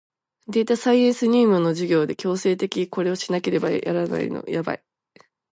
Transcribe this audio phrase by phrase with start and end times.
[0.47, 4.83] データサイエンス入門の授業で強制的にこれをしなければいけないのやばい